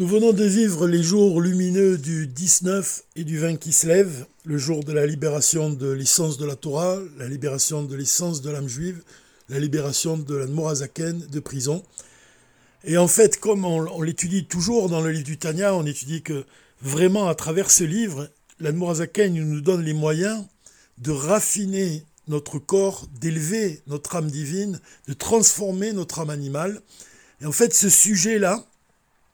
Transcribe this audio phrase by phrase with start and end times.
[0.00, 4.24] Nous venons de vivre les jours lumineux du 19 et du 20 qui se lève,
[4.46, 8.48] le jour de la libération de l'essence de la Torah, la libération de l'essence de
[8.48, 9.02] l'âme juive,
[9.50, 11.84] la libération de la Morazaken de prison.
[12.82, 16.46] Et en fait, comme on, l'étudie toujours dans le livre du Tanya, on étudie que
[16.80, 20.46] vraiment à travers ce livre, la Morazaken nous donne les moyens
[20.96, 26.80] de raffiner notre corps, d'élever notre âme divine, de transformer notre âme animale.
[27.42, 28.64] Et en fait, ce sujet-là,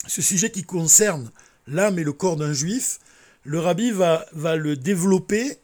[0.07, 1.31] ce sujet qui concerne
[1.67, 2.99] l'âme et le corps d'un juif,
[3.45, 5.59] le rabbi va, le développer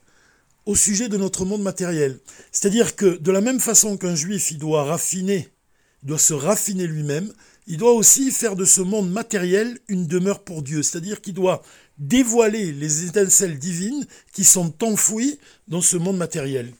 [0.66, 2.18] au sujet de notre monde matériel.
[2.52, 5.48] C'est-à-dire que de la même façon qu'un juif, doit raffiner,
[6.02, 7.32] il doit se raffiner lui-même,
[7.66, 10.82] il doit aussi faire de ce monde matériel une demeure pour Dieu.
[10.82, 11.62] C'est-à-dire qu'il doit
[11.98, 15.38] dévoiler les étincelles divines qui sont enfouies
[15.68, 16.72] dans ce monde matériel.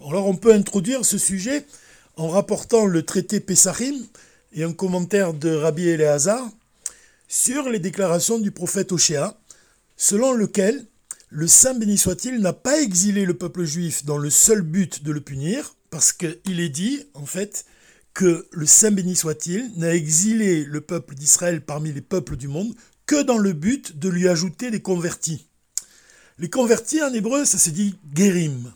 [0.00, 1.66] Alors on peut introduire ce sujet
[2.16, 3.96] en rapportant le traité Pessahim,
[4.54, 6.48] et un commentaire de Rabbi Eleazar
[7.28, 9.36] sur les déclarations du prophète Oshéa,
[9.96, 10.86] selon lequel
[11.30, 15.10] le Saint béni soit-il n'a pas exilé le peuple juif dans le seul but de
[15.10, 17.64] le punir, parce qu'il est dit, en fait,
[18.14, 22.72] que le Saint béni soit-il n'a exilé le peuple d'Israël parmi les peuples du monde
[23.06, 25.48] que dans le but de lui ajouter des convertis.
[26.38, 28.72] Les convertis en hébreu, ça se dit guérim.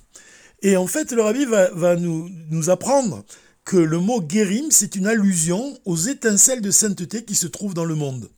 [0.63, 3.25] Et en fait, le rabbi va, nous apprendre
[3.69, 7.85] que le mot guérim, c'est une allusion aux étincelles de sainteté qui se trouvent dans
[7.85, 8.31] le monde.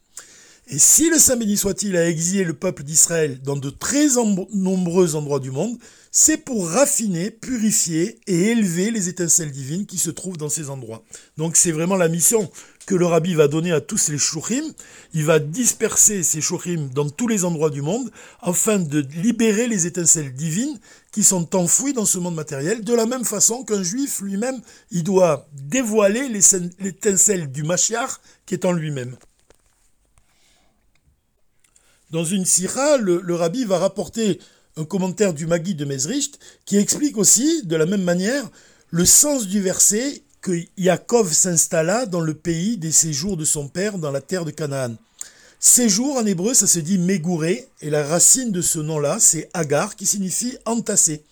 [0.67, 4.09] Et si le Saint béni soit-il a exilé le peuple d'Israël dans de très
[4.53, 5.79] nombreux endroits du monde,
[6.11, 11.05] c'est pour raffiner, purifier et élever les étincelles divines qui se trouvent dans ces endroits.
[11.37, 12.51] Donc c'est vraiment la mission
[12.91, 14.65] que le rabbi va donner à tous les shouchim.
[15.15, 18.11] Il va disperser ces shouchim dans tous les endroits du monde
[18.41, 20.77] afin de libérer les étincelles divines
[21.13, 25.05] qui sont enfouies dans ce monde matériel, de la même façon qu'un juif lui-même, il
[25.05, 26.29] doit dévoiler
[26.81, 28.11] l'étincelle du Mashiach
[28.45, 29.15] qui est en lui-même.
[32.11, 34.41] Dans une sira, le, le rabbi va rapporter
[34.77, 38.51] un commentaire du Magui de Mezricht qui explique aussi, de la même manière,
[38.91, 43.99] le sens du verset que Yaakov s'installa dans le pays des séjours de son père
[43.99, 44.95] dans la terre de Canaan.
[45.59, 49.95] Séjour en hébreu, ça se dit mégouré, et la racine de ce nom-là, c'est agar,
[49.95, 51.23] qui signifie entassé.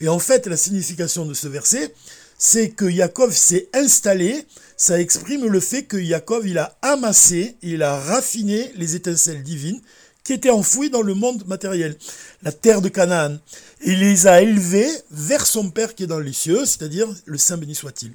[0.00, 1.94] Et en fait, la signification de ce verset,
[2.36, 4.44] c'est que Yaakov s'est installé,
[4.76, 9.80] ça exprime le fait que Yaakov, il a amassé, il a raffiné les étincelles divines
[10.22, 11.96] qui étaient enfouies dans le monde matériel,
[12.42, 13.38] la terre de Canaan.
[13.82, 17.56] Il les a élevées vers son Père qui est dans les cieux, c'est-à-dire le Saint
[17.56, 18.12] béni soit-il.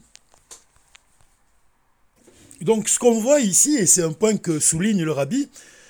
[2.64, 5.50] Donc ce qu'on voit ici, et c'est un point que souligne le rabbi,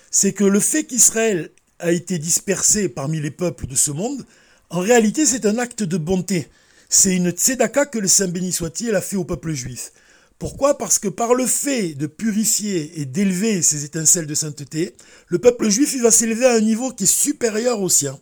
[0.10, 4.26] c'est que le fait qu'Israël a été dispersé parmi les peuples de ce monde,
[4.70, 6.48] en réalité c'est un acte de bonté.
[6.90, 9.92] C'est une tzedaka que le Saint béni soit-il a fait au peuple juif.
[10.40, 10.78] Pourquoi?
[10.78, 14.96] Parce que par le fait de purifier et d'élever ces étincelles de sainteté,
[15.28, 18.20] le peuple juif va s'élever à un niveau qui est supérieur au sien.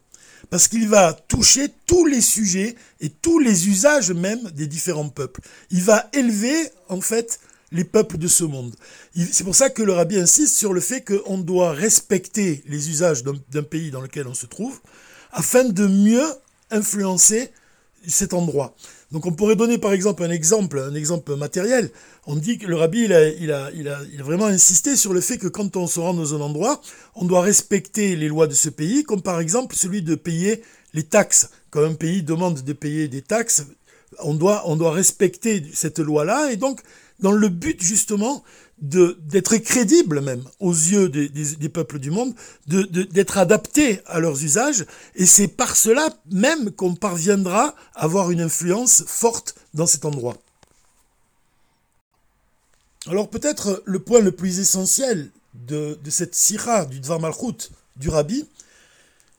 [0.49, 5.41] Parce qu'il va toucher tous les sujets et tous les usages même des différents peuples.
[5.69, 7.39] Il va élever en fait
[7.71, 8.75] les peuples de ce monde.
[9.15, 13.23] C'est pour ça que le rabbi insiste sur le fait qu'on doit respecter les usages
[13.23, 14.79] d'un pays dans lequel on se trouve,
[15.31, 16.25] afin de mieux
[16.69, 17.51] influencer
[18.07, 18.75] cet endroit.
[19.11, 21.91] Donc on pourrait donner par exemple un exemple, un exemple matériel.
[22.25, 24.95] On dit que le rabbi il a, il a, il a, il a vraiment insisté
[24.95, 26.81] sur le fait que quand on se rend dans un endroit,
[27.15, 31.03] on doit respecter les lois de ce pays, comme par exemple celui de payer les
[31.03, 31.49] taxes.
[31.69, 33.65] Quand un pays demande de payer des taxes,
[34.19, 36.81] on doit, on doit respecter cette loi-là, et donc
[37.21, 38.43] dans le but justement
[38.81, 42.33] d'être crédible même aux yeux des, peuples du monde,
[42.65, 48.41] d'être adapté à leurs usages, et c'est par cela même qu'on parviendra à avoir une
[48.41, 50.35] influence forte dans cet endroit.
[53.07, 58.45] Alors peut-être le point le plus essentiel de, cette sira du Dvar Malchut du Rabbi,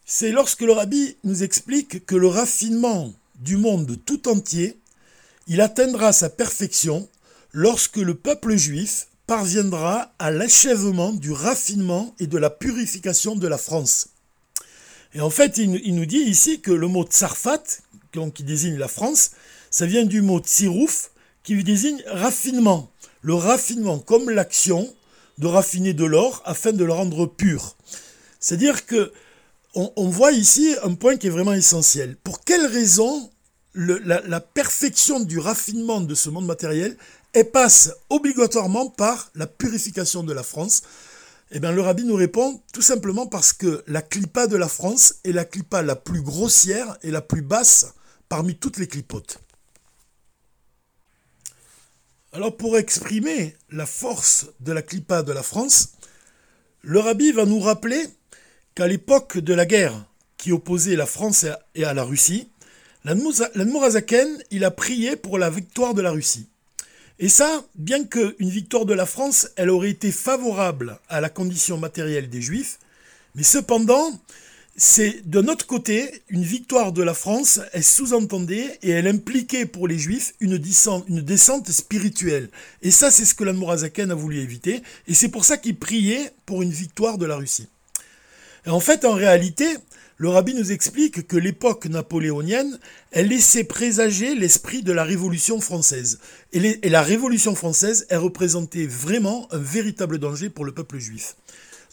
[0.05, 4.79] c'est lorsque le Rabbi nous explique que le raffinement du monde tout entier,
[5.49, 7.09] il atteindra sa perfection
[7.53, 13.59] lorsque le peuple juif parviendra à l'achèvement du raffinement et de la purification de la
[13.59, 14.09] France.
[15.15, 17.63] Et en fait, il, nous dit ici que le mot tsarfat,
[18.35, 19.33] qui désigne la France,
[19.71, 21.11] ça vient du mot tsirouf,
[21.43, 22.91] qui désigne raffinement.
[23.21, 24.93] Le raffinement, comme l'action
[25.39, 27.77] de raffiner de l'or afin de le rendre pur.
[28.41, 29.13] C'est-à-dire que
[29.75, 32.17] on, voit ici un point qui est vraiment essentiel.
[32.23, 33.31] Pour quelle raison
[33.75, 36.99] la perfection du raffinement de ce monde matériel
[37.35, 40.83] et passe obligatoirement par la purification de la France
[41.51, 45.17] Eh bien, le rabbi nous répond tout simplement parce que la clipa de la France
[45.25, 47.95] est la clipa la plus grossière et la plus basse
[48.29, 49.39] parmi toutes les clipotes.
[52.35, 55.93] Alors pour exprimer la force de la clipa de la France,
[56.81, 58.03] le rabbi va nous rappeler
[58.75, 60.07] qu'à l'époque de la guerre
[60.39, 61.45] qui opposait la France
[61.75, 62.49] et à la Russie,
[63.05, 66.49] l'Admorazaken, il a prié pour la victoire de la Russie.
[67.19, 71.79] Et ça, bien qu'une victoire de la France, elle aurait été favorable à la condition
[71.79, 72.79] matérielle des Juifs,
[73.35, 74.13] mais cependant,
[74.77, 79.87] c'est de notre côté, une victoire de la France, elle sous-entendait et elle impliquait pour
[79.87, 82.49] les Juifs une descente, spirituelle.
[82.81, 86.33] Et ça, c'est ce que l'Admorazaken a voulu éviter, et c'est pour ça qu'il priait
[86.47, 87.69] pour une victoire de la Russie.
[88.67, 89.67] En fait, en réalité,
[90.17, 92.79] le rabbi nous explique que l'époque napoléonienne,
[93.11, 96.19] elle laissait présager l'esprit de la Révolution française.
[96.53, 101.37] Et, la Révolution française, elle représentait vraiment un véritable danger pour le peuple juif.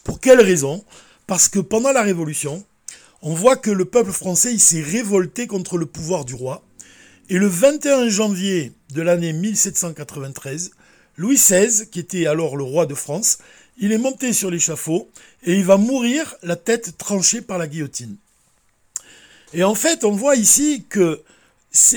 [0.04, 0.84] Pour quelle raison?
[1.26, 2.64] Parce que pendant la Révolution,
[3.22, 6.62] on voit que le peuple français s'est révolté contre le pouvoir du roi.
[7.28, 10.72] Et le 21 janvier de l'année 1793,
[11.16, 13.38] Louis XVI, qui était alors le roi de France,
[13.78, 15.10] il est monté sur l'échafaud
[15.44, 18.16] et il va mourir la tête tranchée par la guillotine.
[19.52, 21.22] Et en fait, on voit ici que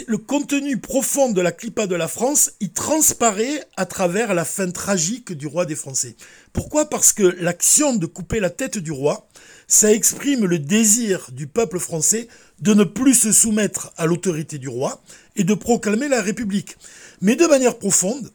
[0.08, 4.70] le contenu profond de la clipa de la France, il transparaît à travers la fin
[4.70, 6.16] tragique du roi des Français.
[6.52, 6.90] Pourquoi?
[6.90, 9.28] Parce que l'action de couper la tête du roi,
[9.68, 12.28] ça exprime le désir du peuple français
[12.60, 15.02] de ne plus se soumettre à l'autorité du roi
[15.36, 16.78] et de proclamer la République.
[17.22, 18.32] Mais de manière profonde,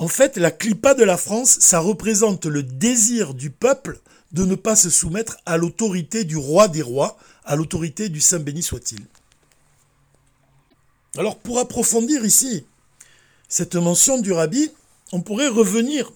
[0.00, 4.00] en fait, la clipa de la France, ça représente le désir du peuple
[4.32, 8.38] de ne pas se soumettre à l'autorité du roi des rois, à l'autorité du Saint
[8.38, 9.00] béni soit-il.
[11.18, 12.64] Alors pour approfondir ici
[13.46, 14.70] cette mention du rabbi,
[15.12, 16.10] on pourrait revenir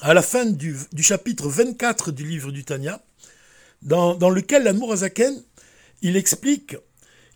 [0.00, 3.02] à la fin du, chapitre 24 du livre du Tanya,
[3.82, 5.42] dans, lequel l'amour Azaken,
[6.02, 6.76] il explique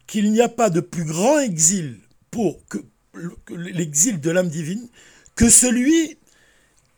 [0.07, 1.99] qu'il n'y a pas de plus grand exil
[2.31, 2.79] pour que,
[3.49, 4.89] l'exil de l'âme divine
[5.37, 6.17] que celui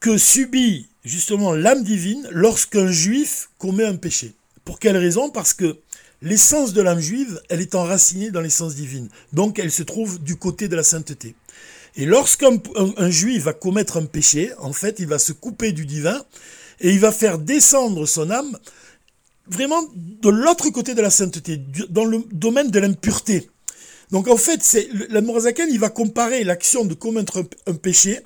[0.00, 4.32] que subit justement l'âme divine lorsqu'un juif commet un péché.
[4.64, 5.30] Pour quelle raison?
[5.30, 5.76] Parce que
[6.22, 9.08] l'essence de l'âme juive, elle est enracinée dans l'essence divine.
[9.32, 11.34] Donc elle se trouve du côté de la sainteté.
[11.96, 12.60] Et lorsqu'un
[13.10, 16.22] juif va commettre un péché, en fait, il va se couper du divin
[16.80, 18.56] et il va faire descendre son âme
[19.48, 23.48] vraiment de l'autre côté de la sainteté, dans le domaine de l'impureté.
[24.10, 28.20] Donc en fait, c'est la Morazaken, il va comparer l'action de commettre un péché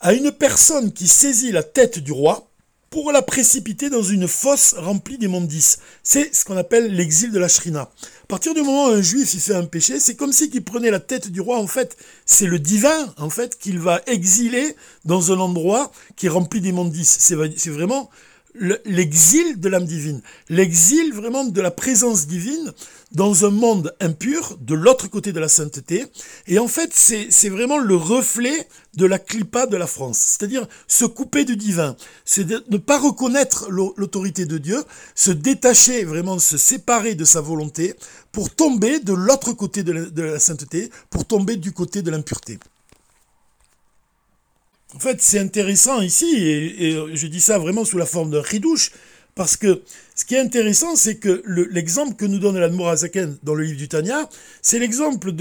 [0.00, 2.48] à une personne qui saisit la tête du roi
[2.92, 5.78] pour la précipiter dans une fosse remplie d'immondices.
[6.02, 7.80] C'est ce qu'on appelle l'exil de la shrina.
[7.80, 10.62] À partir du moment où un juif il fait un péché, c'est comme si qu'il
[10.62, 11.58] prenait la tête du roi.
[11.58, 14.76] En fait, c'est le divin en fait qu'il va exiler
[15.06, 17.16] dans un endroit qui est rempli d'immondices.
[17.18, 18.10] C'est vraiment
[18.54, 22.72] l'exil de l'âme divine, l'exil vraiment de la présence divine
[23.12, 26.06] dans un monde impur, de l'autre côté de la sainteté.
[26.46, 31.04] Et en fait, c'est vraiment le reflet de la clipa de la France, c'est-à-dire se
[31.04, 34.82] couper du divin, c'est ne pas reconnaître l'autorité de Dieu,
[35.14, 37.94] se détacher, vraiment se séparer de sa volonté
[38.32, 42.58] pour tomber de l'autre côté de la sainteté, pour tomber du côté de l'impureté.
[44.94, 48.92] En fait, c'est intéressant ici, et, je dis ça vraiment sous la forme d'un ridouche,
[49.34, 49.82] parce que
[50.14, 53.88] ce qui est intéressant, c'est que l'exemple que nous donne l'Admorazaken dans le livre du
[53.88, 54.28] Tanya,
[54.60, 55.32] c'est l'exemple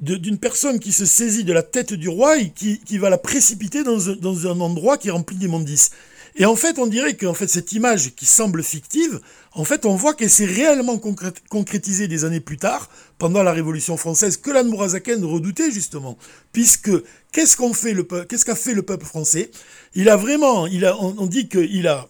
[0.00, 3.84] d'une personne qui se saisit de la tête du roi et qui, va la précipiter
[3.84, 5.90] dans un, dans un endroit qui est rempli d'immondices.
[6.36, 9.20] Et en fait, on dirait que fait, cette image qui semble fictive,
[9.52, 13.96] en fait, on voit qu'elle s'est réellement concrétisée des années plus tard, pendant la Révolution
[13.96, 16.18] française, que l'Anne redoutait justement.
[16.52, 16.90] Puisque,
[17.30, 19.50] qu'est-ce qu'on fait le qu'est-ce qu'a fait le peuple français?
[19.94, 22.08] Il a vraiment, il a, on, dit qu'il a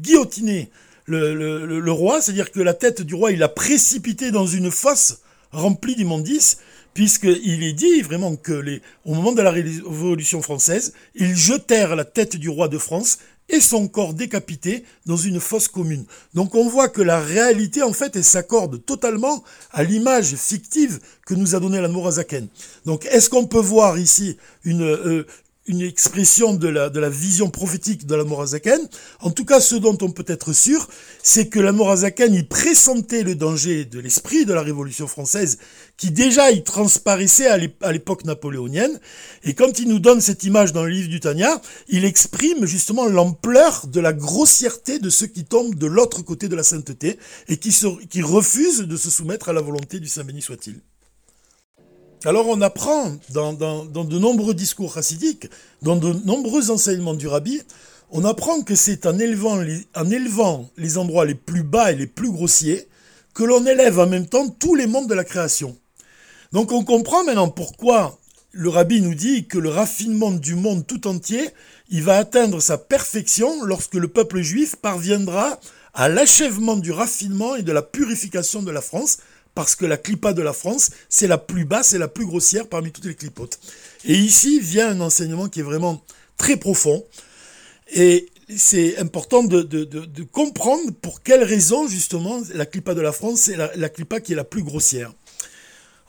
[0.00, 0.70] guillotiné
[1.04, 1.34] le,
[1.80, 5.18] le roi, c'est-à-dire que la tête du roi, il a précipité dans une fosse
[5.52, 6.58] remplie d'immondices,
[6.94, 12.04] puisqu'il est dit vraiment que les, au moment de la Révolution française, ils jetèrent la
[12.04, 13.18] tête du roi de France
[13.50, 16.04] et son corps décapité dans une fosse commune.
[16.34, 19.42] Donc on voit que la réalité, en fait, elle s'accorde totalement
[19.72, 22.48] à l'image fictive que nous a donnée la Morazaken.
[22.86, 25.26] Donc est-ce qu'on peut voir ici une, euh,
[25.70, 28.80] une expression de la, vision prophétique de la Morazaken.
[29.20, 30.88] En tout cas, ce dont on peut être sûr,
[31.22, 35.58] c'est que la Morazaken y pressentait le danger de l'esprit de la Révolution française,
[35.96, 38.98] qui déjà y transparaissait à l'époque napoléonienne.
[39.44, 43.06] Et quand il nous donne cette image dans le livre du Tanya, il exprime justement
[43.06, 47.58] l'ampleur de la grossièreté de ceux qui tombent de l'autre côté de la sainteté et
[47.58, 47.74] qui,
[48.10, 50.80] qui refusent de se soumettre à la volonté du Saint béni soit-il.
[52.26, 55.48] Alors on apprend dans, de nombreux discours chassidiques,
[55.80, 57.62] dans de nombreux enseignements du rabbi,
[58.10, 59.56] on apprend que c'est en élevant,
[60.76, 62.88] les, endroits les plus bas et les plus grossiers
[63.32, 65.78] que l'on élève en même temps tous les mondes de la création.
[66.52, 68.18] Donc on comprend maintenant pourquoi
[68.50, 71.48] le rabbi nous dit que le raffinement du monde tout entier,
[71.88, 75.58] il va atteindre sa perfection lorsque le peuple juif parviendra
[75.94, 79.18] à l'achèvement du raffinement et de la purification de la France,
[79.60, 82.66] parce que la clipa de la France, c'est la plus basse et la plus grossière
[82.66, 83.58] parmi toutes les clipotes.
[84.06, 86.02] Et ici vient un enseignement qui est vraiment
[86.38, 87.04] très profond.
[87.92, 89.62] Et c'est important de,
[90.32, 94.32] comprendre pour quelles raisons, justement, la clipa de la France, c'est la, la clipa qui
[94.32, 95.12] est la plus grossière.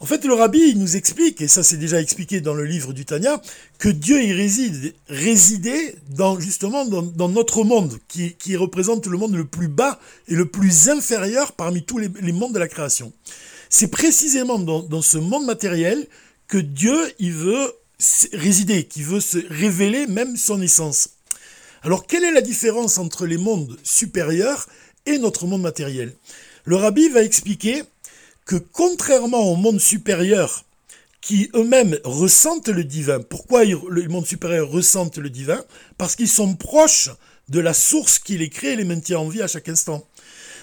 [0.01, 3.05] En fait, le rabbi nous explique, et ça c'est déjà expliqué dans le livre du
[3.05, 3.39] Tanya,
[3.77, 9.45] que Dieu y réside, résidait dans, justement dans, notre monde, qui, représente le monde le
[9.45, 13.13] plus bas et le plus inférieur parmi tous les, mondes de la création.
[13.69, 16.07] C'est précisément dans, dans, ce monde matériel
[16.47, 17.71] que Dieu il veut
[18.33, 21.09] résider, qui veut se révéler même son essence.
[21.83, 24.67] Alors, quelle est la différence entre les mondes supérieurs
[25.05, 26.11] et notre monde matériel?
[26.65, 27.83] Le rabbi va expliquer
[28.45, 30.65] que contrairement au monde supérieur,
[31.21, 35.63] qui eux-mêmes ressentent le divin, pourquoi le monde supérieur ressentent le divin?
[35.97, 37.09] Parce qu'ils sont proches
[37.49, 40.07] de la source qui les crée et les maintient en vie à chaque instant.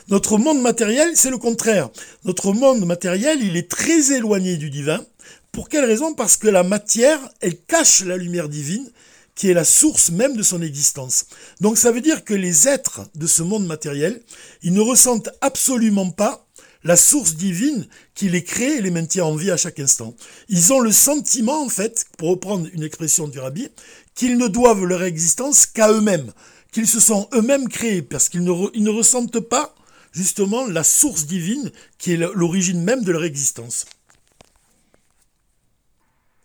[0.09, 1.91] Notre monde matériel, c'est le contraire.
[2.25, 5.05] Notre monde matériel, il est très éloigné du divin.
[5.53, 6.15] Pour quelle raison?
[6.15, 8.91] Parce que la matière, elle cache la lumière divine,
[9.35, 11.27] qui est la source même de son existence.
[11.61, 14.21] Donc ça veut dire que les êtres de ce monde matériel,
[14.63, 16.48] ils ne ressentent absolument pas
[16.85, 20.15] la source divine qui les crée et les maintient en vie à chaque instant.
[20.49, 23.69] Ils ont le sentiment, en fait, pour reprendre une expression du rabbi,
[24.15, 26.33] qu'ils ne doivent leur existence qu'à eux-mêmes,
[26.73, 29.75] qu'ils se sont eux-mêmes créés, parce qu'ils ne, ne ressentent pas,
[30.13, 33.87] justement, la source divine qui est l'origine même de leur existence.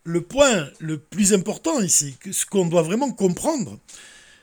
[0.06, 3.80] Le point le plus important ici, ce qu'on doit vraiment comprendre,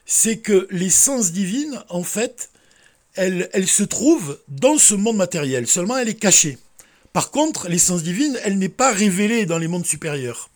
[0.07, 2.51] c'est que l'essence divine, en fait,
[3.15, 6.59] elle, se trouve dans ce monde matériel, seulement elle est cachée.
[7.13, 10.51] Par contre, l'essence divine, elle n'est pas révélée dans les mondes supérieurs.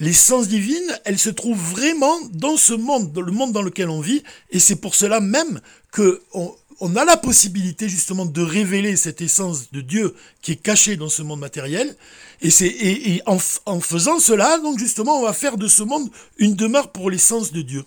[0.00, 4.00] L'essence divine, elle se trouve vraiment dans ce monde, dans le monde dans lequel on
[4.00, 5.60] vit, et c'est pour cela même
[5.92, 10.96] que on, a la possibilité justement de révéler cette essence de Dieu qui est cachée
[10.96, 11.96] dans ce monde matériel,
[12.42, 16.90] et, en, en faisant cela, donc justement, on va faire de ce monde une demeure
[16.90, 17.84] pour l'essence de Dieu.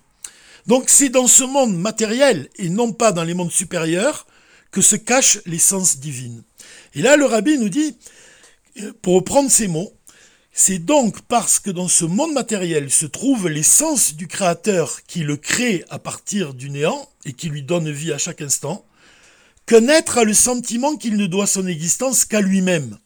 [0.68, 4.28] Donc c'est dans ce monde matériel et non pas dans les mondes supérieurs
[4.72, 6.44] que se cache l'essence divine.
[6.94, 7.98] Et là, le rabbi nous dit,
[8.82, 9.94] euh, pour reprendre ces mots,
[10.52, 15.38] c'est donc parce que dans ce monde matériel se trouve l'essence du Créateur qui le
[15.38, 18.86] crée à partir du néant et qui lui donne vie à chaque instant,
[19.68, 22.98] qu'un être a le sentiment qu'il ne doit son existence qu'à lui-même.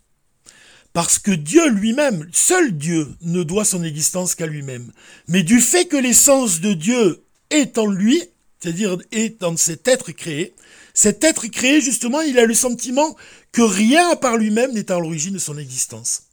[0.94, 4.92] Parce que Dieu lui-même, seul Dieu, ne doit son existence qu'à lui-même.
[5.28, 8.24] Mais du fait que l'essence de Dieu est en lui,
[8.60, 10.54] c'est-à-dire est dans cet être créé.
[10.94, 13.16] Cet être créé, justement, il a le sentiment
[13.52, 16.24] que rien à part lui-même n'est à l'origine de son existence.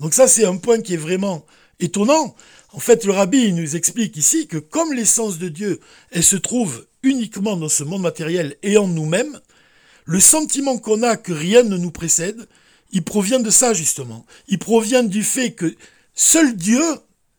[0.00, 1.44] Donc ça, c'est un point qui est vraiment
[1.80, 2.34] étonnant.
[2.72, 6.86] En fait, le rabbi nous explique ici que comme l'essence de Dieu, elle se trouve
[7.02, 9.40] uniquement dans ce monde matériel et en nous-mêmes,
[10.04, 12.48] le sentiment qu'on a que rien ne nous précède,
[12.92, 14.26] il provient de ça justement.
[14.48, 15.74] Il provient du fait que
[16.14, 16.82] seul Dieu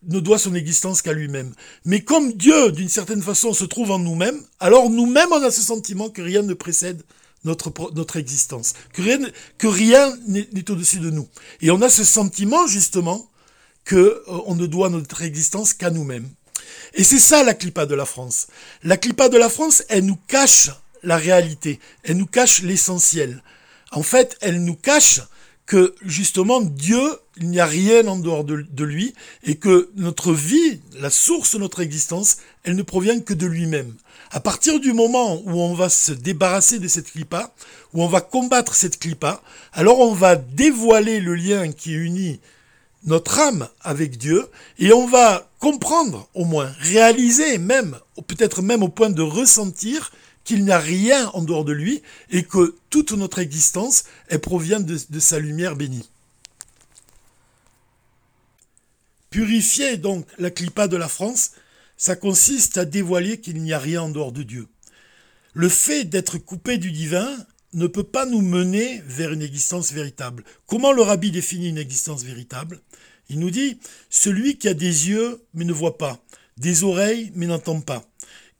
[0.07, 1.53] ne doit son existence qu'à lui-même.
[1.83, 5.61] Mais comme Dieu, d'une certaine façon, se trouve en nous-mêmes, alors nous-mêmes, on a ce
[5.61, 7.03] sentiment que rien ne précède
[7.43, 9.19] notre, existence, que rien,
[9.57, 11.27] que rien n'est au-dessus de nous.
[11.61, 13.29] Et on a ce sentiment, justement,
[13.83, 16.27] que euh, on ne doit notre existence qu'à nous-mêmes.
[16.95, 18.47] Et c'est ça la clipa de la France.
[18.83, 20.71] La clipa de la France, elle nous cache
[21.03, 23.43] la réalité, elle nous cache l'essentiel.
[23.91, 25.21] En fait, elle nous cache
[25.65, 27.01] que justement Dieu,
[27.37, 31.59] il n'y a rien en dehors de, lui, et que notre vie, la source de
[31.59, 33.93] notre existence, elle ne provient que de lui-même.
[34.31, 37.53] À partir du moment où on va se débarrasser de cette clipa,
[37.93, 39.41] où on va combattre cette clipa,
[39.73, 42.39] alors on va dévoiler le lien qui unit
[43.05, 44.47] notre âme avec Dieu,
[44.79, 50.11] et on va comprendre au moins, réaliser même, peut-être même au point de ressentir
[50.45, 54.79] qu'il n'y a rien en dehors de lui et que toute notre existence, elle provient
[54.79, 56.07] de, sa lumière bénie.
[59.31, 61.51] Purifier donc la clipa de la France,
[61.97, 64.67] ça consiste à dévoiler qu'il n'y a rien en dehors de Dieu.
[65.53, 67.35] Le fait d'être coupé du divin
[67.73, 70.43] ne peut pas nous mener vers une existence véritable.
[70.67, 72.81] Comment le rabbi définit une existence véritable?
[73.29, 76.23] Il nous dit celui qui a des yeux mais ne voit pas,
[76.57, 78.05] des oreilles mais n'entend pas,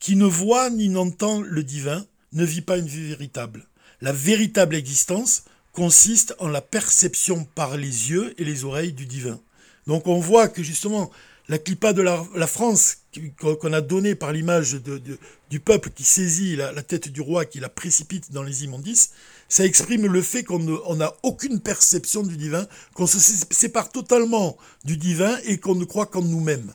[0.06, 3.66] qui ne voit ni n'entend le divin ne vit pas une vie véritable.
[4.02, 9.40] La véritable existence consiste en la perception par les yeux et les oreilles du divin.
[9.88, 11.10] Donc on voit que justement,
[11.50, 12.98] la clipa de la, France
[13.40, 14.78] qu'on a donnée par l'image
[15.50, 19.10] du peuple qui saisit la, tête du roi, qui la précipite dans les immondices,
[19.50, 23.18] ça exprime le fait qu'on n'a aucune perception du divin, qu'on se
[23.50, 26.74] sépare totalement du divin et qu'on ne croit qu'en nous-mêmes.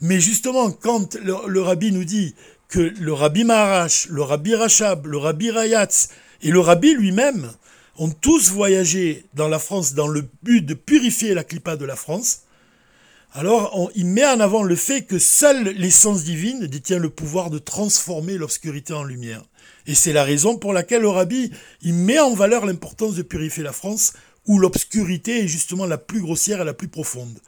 [0.00, 2.34] Mais justement, quand le, rabbi nous dit
[2.68, 6.08] que le rabbi Maharash, le rabbi Rachab, le rabbi Rayatz
[6.42, 7.50] et le rabbi lui-même
[7.96, 11.96] ont tous voyagé dans la France dans le but de purifier la clipa de la
[11.96, 12.42] France,
[13.32, 17.58] alors il met en avant le fait que seule l'essence divine détient le pouvoir de
[17.58, 19.42] transformer l'obscurité en lumière.
[19.86, 21.50] Et c'est la raison pour laquelle le rabbi
[21.82, 24.12] il met en valeur l'importance de purifier la France,
[24.46, 27.38] où l'obscurité est justement la plus grossière et la plus profonde.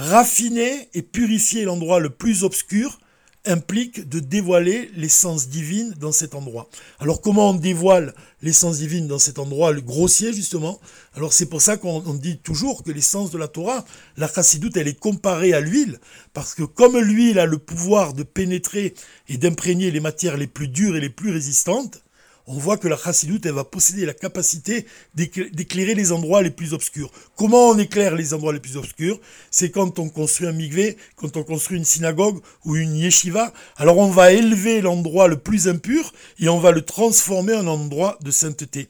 [0.00, 3.00] Raffiner et purifier l'endroit le plus obscur
[3.44, 6.70] implique de dévoiler l'essence divine dans cet endroit.
[7.00, 10.78] Alors comment on dévoile l'essence divine dans cet endroit, le grossier justement?
[11.14, 13.84] Alors c'est pour ça qu'on dit toujours que l'essence de la Torah,
[14.16, 15.98] la chassidoute, elle est comparée à l'huile,
[16.32, 18.94] parce que comme l'huile a le pouvoir de pénétrer
[19.26, 22.04] et d'imprégner les matières les plus dures et les plus résistantes,
[22.48, 26.72] on voit que la chassidoute, elle va posséder la capacité d'éclairer les endroits les plus
[26.72, 27.10] obscurs.
[27.36, 29.20] Comment on éclaire les endroits les plus obscurs?
[29.50, 33.52] C'est quand on construit un migvé, quand on construit une synagogue ou une yeshiva.
[33.76, 38.18] Alors on va élever l'endroit le plus impur et on va le transformer en endroit
[38.22, 38.88] de sainteté.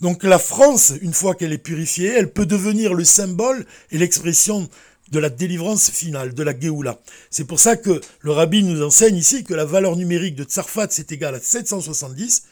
[0.00, 4.68] Donc la France, une fois qu'elle est purifiée, elle peut devenir le symbole et l'expression
[5.10, 6.98] de la délivrance finale, de la Géoula.
[7.30, 10.88] C'est pour ça que le rabbi nous enseigne ici que la valeur numérique de Tsarfat,
[10.90, 12.44] c'est égal à 770,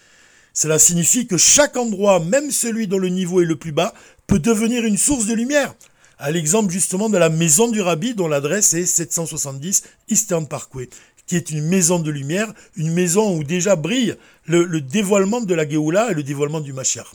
[0.53, 3.95] cela signifie que chaque endroit, même celui dont le niveau est le plus bas,
[4.27, 5.75] peut devenir une source de lumière.
[6.19, 10.89] À l'exemple justement de la maison du rabbi dont l'adresse est 770 Eastern Parkway,
[11.27, 14.17] qui est une maison de lumière, une maison où déjà brille
[14.47, 17.11] le, dévoilement de la Géoula et le dévoilement du Mashiach.